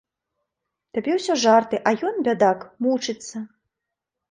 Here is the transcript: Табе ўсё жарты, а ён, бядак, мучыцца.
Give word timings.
Табе 0.97 1.11
ўсё 1.17 1.33
жарты, 1.43 1.81
а 1.91 1.95
ён, 2.09 2.15
бядак, 2.31 2.59
мучыцца. 2.89 3.45